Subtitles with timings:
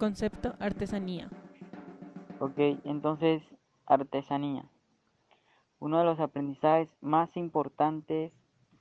[0.00, 1.28] concepto artesanía.
[2.38, 3.42] Ok, entonces
[3.84, 4.64] artesanía.
[5.78, 8.32] Uno de los aprendizajes más importantes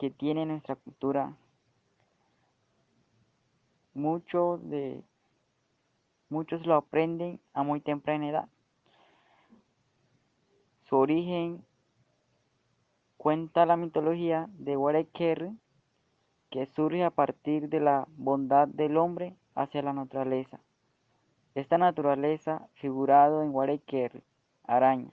[0.00, 1.36] que tiene nuestra cultura.
[3.94, 5.04] Muchos de
[6.30, 8.48] muchos lo aprenden a muy temprana edad.
[10.88, 11.64] Su origen
[13.18, 15.52] cuenta la mitología de Wareker
[16.50, 20.58] que surge a partir de la bondad del hombre hacia la naturaleza.
[21.54, 24.24] Esta naturaleza figurado en Wareker,
[24.64, 25.12] araña.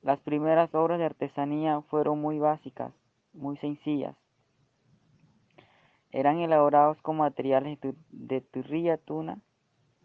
[0.00, 2.94] Las primeras obras de artesanía fueron muy básicas,
[3.34, 4.16] muy sencillas.
[6.10, 7.78] Eran elaborados con materiales
[8.10, 9.38] de turrilla, tuna,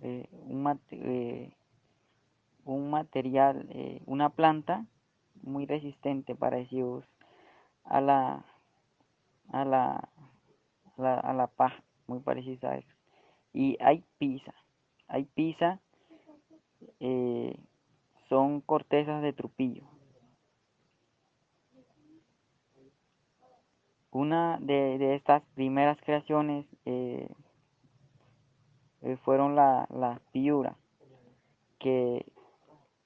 [0.02, 1.54] eh, un, eh,
[2.66, 4.86] un, material, eh, una planta
[5.42, 7.06] muy resistente, parecidos
[7.86, 8.44] a la,
[9.48, 10.10] a la,
[10.98, 12.94] a la, a la paja, muy parecida a eso.
[13.54, 14.54] Y hay pizza,
[15.08, 15.80] hay pizza,
[18.30, 19.84] son cortezas de trupillo.
[24.16, 27.28] Una de, estas primeras creaciones eh,
[29.02, 30.78] eh, fueron las la piura,
[31.80, 32.26] que,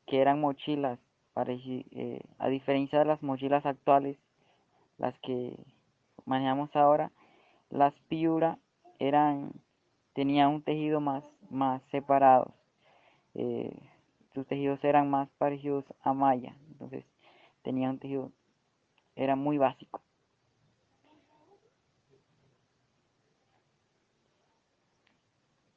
[0.05, 0.99] eran mochilas,
[1.35, 4.17] eh, a diferencia de las mochilas actuales,
[4.99, 5.57] las que
[6.25, 7.11] manejamos ahora,
[7.71, 8.59] las piura
[8.99, 9.51] eran,
[10.13, 12.53] tenían un tejido más, más separado
[14.33, 17.05] sus tejidos eran más parecidos a malla, entonces
[17.61, 18.31] tenía un tejido,
[19.15, 20.01] era muy básico.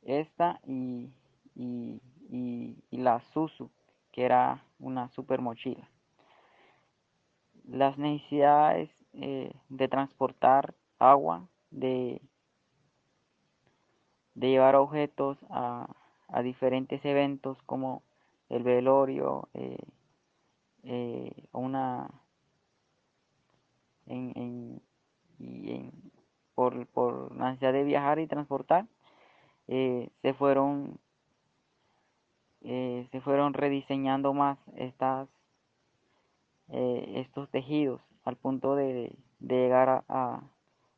[0.03, 1.11] Esta y,
[1.55, 2.01] y,
[2.91, 3.71] la Susu,
[4.13, 5.89] que era una super mochila.
[7.65, 12.21] Las necesidades eh, de transportar agua, de,
[14.35, 15.87] de llevar objetos a,
[16.29, 18.03] a diferentes eventos como
[18.49, 19.79] el velorio, eh,
[20.85, 22.11] eh, una
[24.07, 24.83] en,
[26.55, 28.87] por, por la necesidad de viajar y transportar,
[29.69, 30.99] eh, se fueron
[32.63, 35.29] se fueron rediseñando más estas
[36.69, 40.43] estos tejidos al punto de, llegar a,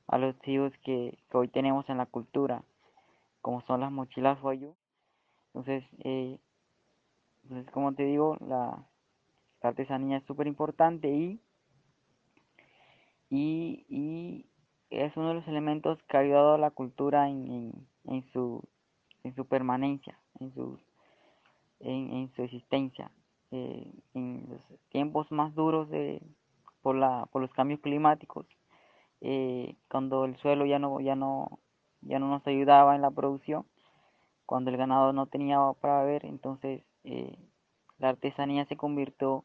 [0.06, 2.62] a, los tejidos que, hoy tenemos en la cultura
[3.44, 4.74] como son las mochilas Huayú
[5.48, 5.84] entonces
[7.44, 8.86] entonces, como te digo, la,
[9.60, 11.40] artesanía es súper importante y,
[13.30, 14.46] y,
[14.90, 17.72] es uno de los elementos que ha ayudado a la cultura en,
[18.04, 18.62] en, su,
[19.24, 20.78] en su permanencia, en su,
[21.80, 23.10] en, su existencia.
[23.50, 26.20] Eh, en los tiempos más duros de,
[26.82, 28.46] por, la, por los cambios climáticos,
[29.22, 31.58] eh, cuando el suelo ya no, ya, no,
[32.04, 33.66] ya no nos ayudaba en la producción,
[34.46, 37.38] cuando el ganado no tenía para beber, entonces eh,
[37.98, 39.44] la artesanía se convirtió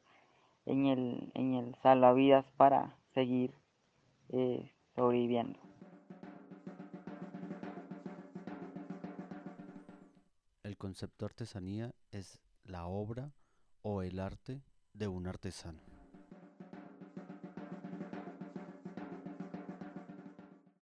[0.65, 3.53] en el, en el salvavidas para seguir
[4.29, 5.59] eh, sobreviviendo.
[10.63, 13.31] El concepto artesanía es la obra
[13.81, 14.61] o el arte
[14.93, 15.88] de un artesano.